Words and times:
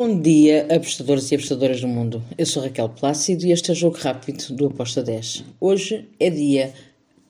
Bom 0.00 0.18
dia, 0.18 0.66
apostadores 0.74 1.30
e 1.30 1.34
apostadoras 1.34 1.82
do 1.82 1.86
mundo. 1.86 2.24
Eu 2.38 2.46
sou 2.46 2.62
Raquel 2.62 2.88
Plácido 2.88 3.44
e 3.44 3.52
este 3.52 3.68
é 3.68 3.74
o 3.74 3.76
Jogo 3.76 3.98
Rápido 3.98 4.54
do 4.54 4.68
Aposta 4.68 5.02
10. 5.02 5.44
Hoje 5.60 6.08
é 6.18 6.30
dia 6.30 6.72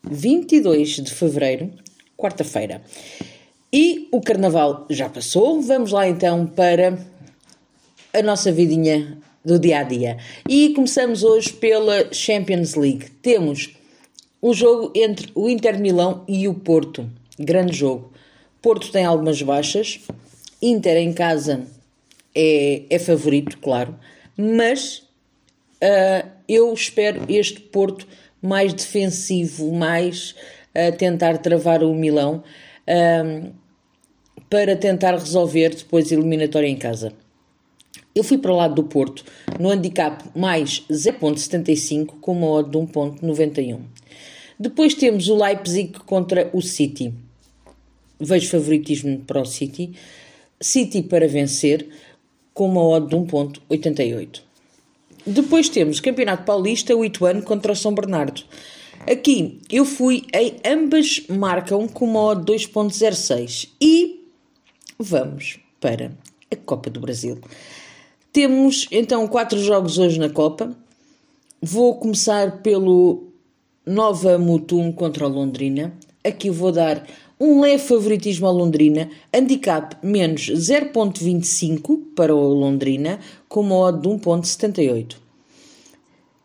22 0.08 0.88
de 1.02 1.12
fevereiro, 1.12 1.72
quarta-feira. 2.16 2.80
E 3.72 4.06
o 4.12 4.20
carnaval 4.20 4.86
já 4.88 5.08
passou. 5.08 5.60
Vamos 5.60 5.90
lá 5.90 6.06
então 6.06 6.46
para 6.46 6.96
a 8.14 8.22
nossa 8.22 8.52
vidinha 8.52 9.18
do 9.44 9.58
dia 9.58 9.80
a 9.80 9.82
dia. 9.82 10.18
E 10.48 10.72
começamos 10.72 11.24
hoje 11.24 11.52
pela 11.52 12.14
Champions 12.14 12.76
League. 12.76 13.10
Temos 13.20 13.70
o 14.40 14.54
jogo 14.54 14.92
entre 14.94 15.28
o 15.34 15.48
Inter 15.48 15.76
Milão 15.76 16.22
e 16.28 16.46
o 16.46 16.54
Porto. 16.54 17.10
Grande 17.36 17.72
jogo. 17.72 18.12
Porto 18.62 18.92
tem 18.92 19.04
algumas 19.04 19.42
baixas. 19.42 19.98
Inter 20.62 20.98
em 20.98 21.12
casa 21.12 21.66
é, 22.34 22.82
é 22.88 22.98
favorito, 22.98 23.58
claro, 23.58 23.98
mas 24.36 25.02
uh, 25.82 26.28
eu 26.48 26.72
espero 26.72 27.24
este 27.28 27.60
Porto 27.60 28.06
mais 28.42 28.72
defensivo, 28.72 29.72
mais 29.72 30.34
a 30.74 30.92
tentar 30.92 31.38
travar 31.38 31.82
o 31.82 31.94
Milão 31.94 32.42
uh, 32.86 33.52
para 34.48 34.76
tentar 34.76 35.12
resolver 35.12 35.70
depois 35.70 36.10
a 36.10 36.14
eliminatória 36.14 36.68
em 36.68 36.76
casa. 36.76 37.12
Eu 38.14 38.24
fui 38.24 38.38
para 38.38 38.52
o 38.52 38.56
lado 38.56 38.74
do 38.74 38.84
Porto 38.84 39.24
no 39.58 39.70
handicap 39.70 40.24
mais 40.36 40.84
0.75 40.90 42.14
com 42.20 42.32
uma 42.32 42.48
odd 42.48 42.70
de 42.70 42.76
1.91. 42.76 43.80
Depois 44.58 44.94
temos 44.94 45.28
o 45.28 45.36
Leipzig 45.36 45.92
contra 46.00 46.50
o 46.52 46.60
City. 46.60 47.14
Vejo 48.18 48.50
favoritismo 48.50 49.20
para 49.20 49.40
o 49.40 49.46
City. 49.46 49.92
City 50.60 51.02
para 51.02 51.28
vencer 51.28 51.88
com 52.54 52.68
uma 52.68 52.82
odd 52.82 53.08
de 53.08 53.16
1.88. 53.16 54.42
Depois 55.26 55.68
temos 55.68 56.00
Campeonato 56.00 56.44
Paulista, 56.44 56.96
o 56.96 57.04
Ituano 57.04 57.42
contra 57.42 57.72
o 57.72 57.76
São 57.76 57.94
Bernardo. 57.94 58.42
Aqui 59.10 59.60
eu 59.70 59.84
fui 59.84 60.24
em 60.32 60.56
ambas 60.64 61.22
marcam 61.28 61.88
com 61.88 62.04
uma 62.04 62.20
odd 62.20 62.52
2.06 62.52 63.68
e 63.80 64.26
vamos 64.98 65.58
para 65.80 66.12
a 66.50 66.56
Copa 66.56 66.90
do 66.90 67.00
Brasil. 67.00 67.38
Temos 68.32 68.86
então 68.90 69.26
quatro 69.26 69.58
jogos 69.58 69.98
hoje 69.98 70.18
na 70.18 70.28
Copa. 70.28 70.76
Vou 71.60 71.96
começar 71.96 72.62
pelo 72.62 73.28
Nova 73.84 74.38
Mutum 74.38 74.92
contra 74.92 75.26
o 75.26 75.30
Londrina. 75.30 75.92
Aqui 76.22 76.50
vou 76.50 76.70
dar 76.70 77.06
um 77.40 77.60
leve 77.60 77.82
favoritismo 77.82 78.46
ao 78.46 78.52
Londrina, 78.52 79.08
handicap 79.32 79.96
menos 80.06 80.42
0.25 80.50 81.98
para 82.14 82.34
o 82.34 82.52
Londrina, 82.52 83.18
com 83.48 83.60
uma 83.60 83.76
odd 83.76 84.02
de 84.02 84.08
1.78. 84.08 85.16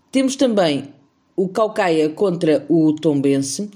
Temos 0.10 0.38
também 0.38 0.86
o 1.36 1.50
Calcaia 1.50 2.08
contra 2.08 2.66
o 2.70 2.94
Tombense. 2.94 3.70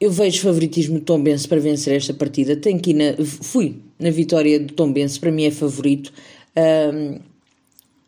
Eu 0.00 0.10
vejo 0.10 0.40
favoritismo 0.40 0.98
do 0.98 1.04
Tombense 1.04 1.46
para 1.46 1.60
vencer 1.60 1.94
esta 1.94 2.14
partida. 2.14 2.56
Tenho 2.56 2.80
que 2.80 2.94
na, 2.94 3.14
fui 3.22 3.76
na 3.98 4.10
vitória 4.10 4.58
do 4.58 4.72
Tombense, 4.72 5.20
para 5.20 5.30
mim 5.30 5.44
é 5.44 5.50
favorito. 5.50 6.10
Um, 6.56 7.20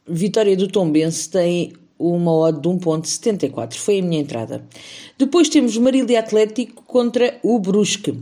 vitória 0.09 0.57
do 0.57 0.69
Tombense 0.69 1.29
tem 1.29 1.75
uma 1.99 2.33
odd 2.33 2.61
de 2.61 2.69
1.74. 2.69 3.77
Foi 3.77 3.99
a 3.99 4.03
minha 4.03 4.21
entrada. 4.21 4.65
Depois 5.19 5.49
temos 5.49 5.77
o 5.77 5.81
Marília 5.81 6.21
Atlético 6.21 6.83
contra 6.85 7.39
o 7.43 7.59
Brusque. 7.59 8.19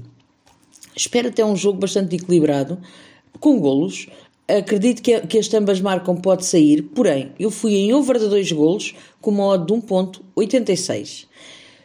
Espero 0.96 1.28
até 1.28 1.44
um 1.44 1.56
jogo 1.56 1.80
bastante 1.80 2.16
equilibrado, 2.16 2.78
com 3.40 3.58
golos. 3.58 4.06
Acredito 4.46 5.02
que, 5.02 5.20
que 5.22 5.38
as 5.38 5.52
ambas 5.54 5.80
marcam 5.80 6.16
pode 6.16 6.44
sair, 6.44 6.82
porém, 6.82 7.32
eu 7.38 7.50
fui 7.50 7.74
em 7.74 7.94
over 7.94 8.18
de 8.18 8.28
2 8.28 8.52
golos 8.52 8.94
com 9.20 9.30
uma 9.30 9.46
odd 9.46 9.66
de 9.66 9.72
1.86. 9.72 11.26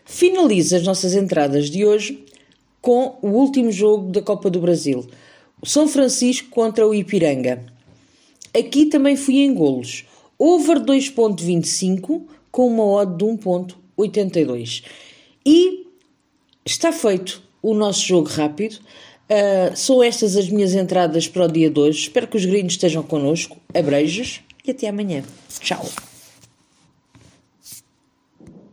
Finalizo 0.06 0.76
as 0.76 0.84
nossas 0.84 1.16
entradas 1.16 1.70
de 1.70 1.86
hoje 1.86 2.26
com 2.82 3.18
o 3.22 3.30
último 3.30 3.72
jogo 3.72 4.12
da 4.12 4.22
Copa 4.22 4.50
do 4.50 4.60
Brasil. 4.60 5.06
São 5.64 5.88
Francisco 5.88 6.50
contra 6.50 6.88
o 6.88 6.94
Ipiranga. 6.94 7.66
Aqui 8.58 8.86
também 8.86 9.16
fui 9.16 9.40
em 9.40 9.54
golos 9.54 10.06
over 10.40 10.80
2.25 10.80 12.24
com 12.50 12.68
uma 12.68 12.84
odd 12.86 13.18
de 13.18 13.26
1.82. 13.26 14.84
E 15.46 15.86
está 16.66 16.92
feito 16.92 17.44
o 17.62 17.74
nosso 17.74 18.06
jogo 18.06 18.30
rápido. 18.30 18.80
Uh, 19.30 19.76
são 19.76 20.02
estas 20.02 20.36
as 20.36 20.50
minhas 20.50 20.74
entradas 20.74 21.28
para 21.28 21.46
o 21.46 21.48
dia 21.48 21.70
de 21.70 21.80
hoje. 21.80 22.00
Espero 22.04 22.28
que 22.28 22.38
os 22.38 22.46
gringos 22.46 22.74
estejam 22.74 23.04
connosco. 23.04 23.58
Abreijos 23.76 24.42
e 24.66 24.72
até 24.72 24.88
amanhã. 24.88 25.24
Tchau. 25.60 26.09